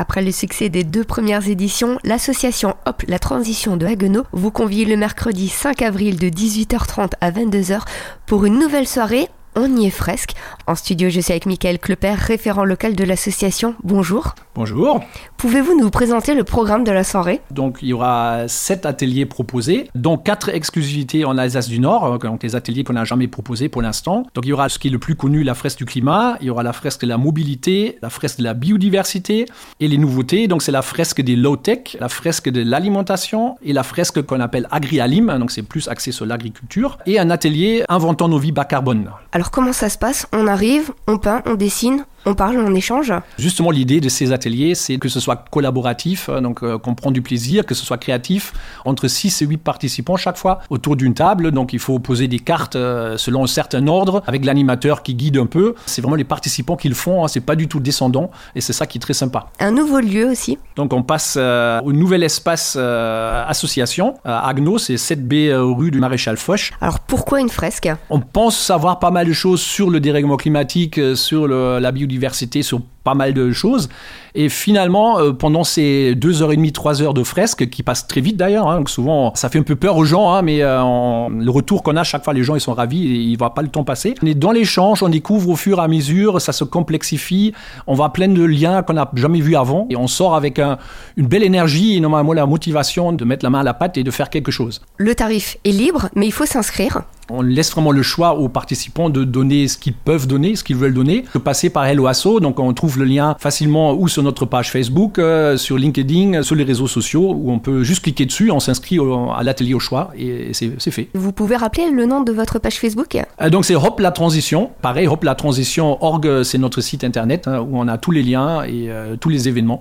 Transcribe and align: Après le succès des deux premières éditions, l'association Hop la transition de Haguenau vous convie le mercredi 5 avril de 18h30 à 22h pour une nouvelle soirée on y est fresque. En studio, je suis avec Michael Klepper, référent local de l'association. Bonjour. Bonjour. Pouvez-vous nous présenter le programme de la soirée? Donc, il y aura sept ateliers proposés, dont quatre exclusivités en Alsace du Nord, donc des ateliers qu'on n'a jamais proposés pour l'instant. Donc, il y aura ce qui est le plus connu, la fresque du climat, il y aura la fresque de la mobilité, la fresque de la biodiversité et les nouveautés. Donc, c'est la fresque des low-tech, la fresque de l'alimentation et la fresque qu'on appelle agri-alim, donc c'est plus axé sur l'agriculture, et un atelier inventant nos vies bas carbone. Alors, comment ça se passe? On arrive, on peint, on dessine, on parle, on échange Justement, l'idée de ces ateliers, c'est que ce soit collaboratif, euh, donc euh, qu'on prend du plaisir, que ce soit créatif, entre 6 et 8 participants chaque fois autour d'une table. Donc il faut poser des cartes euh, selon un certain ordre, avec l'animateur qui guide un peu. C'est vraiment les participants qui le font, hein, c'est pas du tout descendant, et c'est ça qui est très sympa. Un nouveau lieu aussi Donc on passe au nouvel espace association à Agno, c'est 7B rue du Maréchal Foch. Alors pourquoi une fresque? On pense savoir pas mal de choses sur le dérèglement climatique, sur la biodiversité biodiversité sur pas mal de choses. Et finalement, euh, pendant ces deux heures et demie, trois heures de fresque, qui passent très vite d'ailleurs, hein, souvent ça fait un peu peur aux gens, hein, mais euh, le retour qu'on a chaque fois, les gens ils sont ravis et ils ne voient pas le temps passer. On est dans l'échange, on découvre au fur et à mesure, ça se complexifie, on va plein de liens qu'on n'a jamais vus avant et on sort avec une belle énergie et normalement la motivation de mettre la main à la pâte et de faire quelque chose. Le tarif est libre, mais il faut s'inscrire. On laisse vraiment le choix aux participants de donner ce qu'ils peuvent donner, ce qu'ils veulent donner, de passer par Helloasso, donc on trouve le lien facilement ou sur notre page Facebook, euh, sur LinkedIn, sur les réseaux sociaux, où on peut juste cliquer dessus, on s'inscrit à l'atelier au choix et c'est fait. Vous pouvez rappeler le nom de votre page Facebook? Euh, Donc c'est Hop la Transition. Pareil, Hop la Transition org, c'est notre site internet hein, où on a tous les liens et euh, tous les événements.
Après 0.00 0.22
le 0.22 0.30
succès 0.30 0.68
des 0.68 0.84
deux 0.84 1.02
premières 1.02 1.48
éditions, 1.48 1.98
l'association 2.04 2.76
Hop 2.86 3.02
la 3.08 3.18
transition 3.18 3.76
de 3.76 3.84
Haguenau 3.84 4.22
vous 4.30 4.52
convie 4.52 4.84
le 4.84 4.96
mercredi 4.96 5.48
5 5.48 5.82
avril 5.82 6.20
de 6.20 6.28
18h30 6.28 7.14
à 7.20 7.32
22h 7.32 7.80
pour 8.24 8.44
une 8.44 8.60
nouvelle 8.60 8.86
soirée 8.86 9.28
on 9.58 9.76
y 9.76 9.86
est 9.86 9.90
fresque. 9.90 10.32
En 10.66 10.74
studio, 10.74 11.08
je 11.10 11.20
suis 11.20 11.32
avec 11.32 11.46
Michael 11.46 11.78
Klepper, 11.78 12.14
référent 12.14 12.64
local 12.64 12.94
de 12.94 13.04
l'association. 13.04 13.74
Bonjour. 13.82 14.34
Bonjour. 14.54 15.00
Pouvez-vous 15.36 15.78
nous 15.78 15.90
présenter 15.90 16.34
le 16.34 16.44
programme 16.44 16.84
de 16.84 16.90
la 16.90 17.04
soirée? 17.04 17.40
Donc, 17.50 17.78
il 17.82 17.88
y 17.88 17.92
aura 17.92 18.48
sept 18.48 18.86
ateliers 18.86 19.26
proposés, 19.26 19.88
dont 19.94 20.16
quatre 20.16 20.48
exclusivités 20.48 21.24
en 21.24 21.38
Alsace 21.38 21.68
du 21.68 21.78
Nord, 21.78 22.18
donc 22.18 22.40
des 22.40 22.56
ateliers 22.56 22.84
qu'on 22.84 22.94
n'a 22.94 23.04
jamais 23.04 23.28
proposés 23.28 23.68
pour 23.68 23.82
l'instant. 23.82 24.24
Donc, 24.34 24.44
il 24.44 24.48
y 24.48 24.52
aura 24.52 24.68
ce 24.68 24.78
qui 24.78 24.88
est 24.88 24.90
le 24.90 24.98
plus 24.98 25.14
connu, 25.14 25.42
la 25.42 25.54
fresque 25.54 25.78
du 25.78 25.84
climat, 25.84 26.36
il 26.40 26.46
y 26.46 26.50
aura 26.50 26.62
la 26.62 26.72
fresque 26.72 27.02
de 27.02 27.06
la 27.06 27.18
mobilité, 27.18 27.98
la 28.02 28.10
fresque 28.10 28.38
de 28.38 28.44
la 28.44 28.54
biodiversité 28.54 29.46
et 29.80 29.88
les 29.88 29.98
nouveautés. 29.98 30.48
Donc, 30.48 30.62
c'est 30.62 30.72
la 30.72 30.82
fresque 30.82 31.20
des 31.20 31.36
low-tech, 31.36 31.96
la 32.00 32.08
fresque 32.08 32.48
de 32.48 32.62
l'alimentation 32.62 33.56
et 33.62 33.72
la 33.72 33.82
fresque 33.82 34.22
qu'on 34.22 34.40
appelle 34.40 34.66
agri-alim, 34.70 35.36
donc 35.38 35.50
c'est 35.50 35.62
plus 35.62 35.88
axé 35.88 36.12
sur 36.12 36.26
l'agriculture, 36.26 36.98
et 37.06 37.18
un 37.18 37.30
atelier 37.30 37.84
inventant 37.88 38.28
nos 38.28 38.38
vies 38.38 38.52
bas 38.52 38.64
carbone. 38.64 39.10
Alors, 39.32 39.47
comment 39.50 39.72
ça 39.72 39.88
se 39.88 39.98
passe? 39.98 40.26
On 40.32 40.46
arrive, 40.46 40.92
on 41.06 41.18
peint, 41.18 41.42
on 41.46 41.54
dessine, 41.54 42.04
on 42.26 42.34
parle, 42.34 42.58
on 42.58 42.74
échange 42.74 43.12
Justement, 43.38 43.70
l'idée 43.70 44.00
de 44.00 44.08
ces 44.08 44.32
ateliers, 44.32 44.74
c'est 44.74 44.98
que 44.98 45.08
ce 45.08 45.20
soit 45.20 45.44
collaboratif, 45.50 46.28
euh, 46.28 46.40
donc 46.40 46.62
euh, 46.62 46.76
qu'on 46.78 46.94
prend 46.94 47.10
du 47.10 47.22
plaisir, 47.22 47.64
que 47.64 47.74
ce 47.74 47.84
soit 47.84 47.96
créatif, 47.96 48.52
entre 48.84 49.08
6 49.08 49.42
et 49.42 49.46
8 49.46 49.58
participants 49.58 50.16
chaque 50.16 50.36
fois 50.36 50.60
autour 50.68 50.96
d'une 50.96 51.14
table. 51.14 51.52
Donc 51.52 51.72
il 51.72 51.78
faut 51.78 51.98
poser 51.98 52.28
des 52.28 52.40
cartes 52.40 52.76
euh, 52.76 53.16
selon 53.16 53.44
un 53.44 53.46
certain 53.46 53.86
ordre, 53.86 54.22
avec 54.26 54.44
l'animateur 54.44 55.02
qui 55.02 55.14
guide 55.14 55.38
un 55.38 55.46
peu. 55.46 55.74
C'est 55.86 56.02
vraiment 56.02 56.16
les 56.16 56.24
participants 56.24 56.76
qui 56.76 56.88
le 56.88 56.94
font, 56.94 57.24
hein, 57.24 57.28
c'est 57.28 57.40
pas 57.40 57.56
du 57.56 57.68
tout 57.68 57.80
descendant, 57.80 58.30
et 58.54 58.60
c'est 58.60 58.72
ça 58.72 58.86
qui 58.86 58.98
est 58.98 59.00
très 59.00 59.14
sympa. 59.14 59.46
Un 59.60 59.70
nouveau 59.70 60.00
lieu 60.00 60.28
aussi 60.28 60.58
Donc 60.76 60.92
on 60.92 61.02
passe 61.02 61.36
au 61.36 61.92
nouvel 61.92 62.24
espace 62.24 62.76
association 62.76 64.14
à 64.24 64.48
Agno, 64.48 64.78
c'est 64.78 64.96
7B 64.96 65.52
rue 65.52 65.90
du 65.90 66.00
Maréchal 66.00 66.36
Foch. 66.36 66.72
Alors 66.80 67.00
pourquoi 67.00 67.40
une 67.40 67.48
fresque? 67.48 67.88
On 68.10 68.20
pense 68.20 68.58
savoir 68.58 68.98
pas 68.98 69.10
mal 69.10 69.26
de 69.26 69.32
choses 69.32 69.60
sur 69.60 69.90
le 69.90 70.00
dérèglement 70.00 70.36
climatique, 70.36 71.00
sur 71.14 71.46
la 71.46 71.92
biodiversité 71.92 72.07
biodiversité 72.08 72.62
sur 72.62 72.80
pas 73.08 73.14
mal 73.14 73.32
de 73.32 73.52
choses. 73.52 73.88
Et 74.34 74.50
finalement, 74.50 75.18
euh, 75.18 75.32
pendant 75.32 75.64
ces 75.64 76.14
deux 76.14 76.42
heures 76.42 76.52
et 76.52 76.56
demie, 76.56 76.72
trois 76.72 77.00
heures 77.00 77.14
de 77.14 77.24
fresque, 77.24 77.70
qui 77.70 77.82
passent 77.82 78.06
très 78.06 78.20
vite 78.20 78.36
d'ailleurs, 78.36 78.68
hein, 78.68 78.82
souvent 78.86 79.32
ça 79.34 79.48
fait 79.48 79.58
un 79.58 79.62
peu 79.62 79.76
peur 79.76 79.96
aux 79.96 80.04
gens, 80.04 80.34
hein, 80.34 80.42
mais 80.42 80.58
euh, 80.60 81.28
le 81.30 81.50
retour 81.50 81.82
qu'on 81.82 81.96
a 81.96 82.04
chaque 82.04 82.22
fois, 82.22 82.34
les 82.34 82.42
gens 82.42 82.54
ils 82.54 82.60
sont 82.60 82.74
ravis 82.74 83.06
et 83.06 83.16
ils 83.16 83.32
ne 83.32 83.38
voient 83.38 83.54
pas 83.54 83.62
le 83.62 83.68
temps 83.68 83.82
passer. 83.82 84.14
On 84.22 84.26
est 84.26 84.34
dans 84.34 84.52
l'échange, 84.52 85.02
on 85.02 85.08
découvre 85.08 85.48
au 85.48 85.56
fur 85.56 85.78
et 85.78 85.80
à 85.82 85.88
mesure, 85.88 86.40
ça 86.42 86.52
se 86.52 86.64
complexifie, 86.64 87.54
on 87.86 87.94
va 87.94 88.10
plein 88.10 88.28
de 88.28 88.44
liens 88.44 88.82
qu'on 88.82 88.92
n'a 88.92 89.10
jamais 89.14 89.40
vus 89.40 89.56
avant 89.56 89.86
et 89.88 89.96
on 89.96 90.06
sort 90.06 90.34
avec 90.34 90.58
une 90.58 91.26
belle 91.26 91.44
énergie 91.44 91.96
et 91.96 92.00
normalement 92.00 92.34
la 92.34 92.44
motivation 92.44 93.14
de 93.14 93.24
mettre 93.24 93.44
la 93.46 93.50
main 93.50 93.60
à 93.60 93.64
la 93.64 93.74
pâte 93.74 93.96
et 93.96 94.04
de 94.04 94.10
faire 94.10 94.28
quelque 94.28 94.52
chose. 94.52 94.82
Le 94.98 95.14
tarif 95.14 95.56
est 95.64 95.72
libre, 95.72 96.10
mais 96.14 96.26
il 96.26 96.32
faut 96.32 96.46
s'inscrire. 96.46 97.00
On 97.30 97.42
laisse 97.42 97.70
vraiment 97.72 97.92
le 97.92 98.02
choix 98.02 98.34
aux 98.36 98.48
participants 98.48 99.10
de 99.10 99.22
donner 99.24 99.68
ce 99.68 99.76
qu'ils 99.76 99.92
peuvent 99.92 100.26
donner, 100.26 100.56
ce 100.56 100.64
qu'ils 100.64 100.76
veulent 100.76 100.94
donner, 100.94 101.24
de 101.34 101.38
passer 101.38 101.68
par 101.68 101.84
Helloasso, 101.84 102.40
donc 102.40 102.58
on 102.58 102.72
trouve 102.72 102.97
le 102.98 103.04
lien 103.04 103.36
facilement 103.38 103.94
ou 103.94 104.08
sur 104.08 104.22
notre 104.22 104.46
page 104.46 104.70
Facebook, 104.70 105.18
euh, 105.18 105.56
sur 105.56 105.78
LinkedIn, 105.78 106.42
sur 106.42 106.54
les 106.54 106.64
réseaux 106.64 106.86
sociaux, 106.86 107.34
où 107.36 107.50
on 107.50 107.58
peut 107.58 107.82
juste 107.82 108.02
cliquer 108.02 108.26
dessus, 108.26 108.50
on 108.50 108.60
s'inscrit 108.60 108.98
à 108.98 109.42
l'atelier 109.42 109.74
au 109.74 109.80
choix 109.80 110.10
et 110.16 110.50
c'est 110.52 110.90
fait. 110.90 111.08
Vous 111.14 111.32
pouvez 111.32 111.56
rappeler 111.56 111.90
le 111.90 112.06
nom 112.06 112.22
de 112.22 112.32
votre 112.32 112.58
page 112.58 112.78
Facebook? 112.78 113.16
Euh, 113.16 113.50
Donc 113.50 113.64
c'est 113.64 113.74
Hop 113.74 114.00
la 114.00 114.10
Transition. 114.10 114.70
Pareil, 114.82 115.06
Hop 115.06 115.24
la 115.24 115.34
Transition 115.34 116.02
org, 116.02 116.42
c'est 116.42 116.58
notre 116.58 116.80
site 116.80 117.04
internet 117.04 117.48
hein, 117.48 117.60
où 117.60 117.78
on 117.78 117.88
a 117.88 117.98
tous 117.98 118.10
les 118.10 118.22
liens 118.22 118.62
et 118.64 118.90
euh, 118.90 119.16
tous 119.16 119.28
les 119.28 119.48
événements. 119.48 119.76